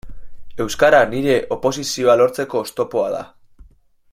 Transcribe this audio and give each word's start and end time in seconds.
Euskara 0.63 1.01
nire 1.11 1.35
oposizioa 1.57 2.15
lortzeko 2.23 2.63
oztopoa 2.67 3.13
da. 3.17 3.25